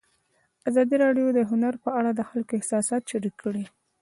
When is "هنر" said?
1.49-1.73